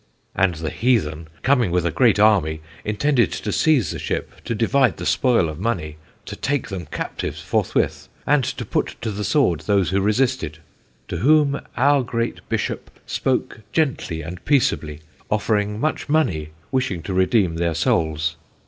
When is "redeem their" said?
17.13-17.75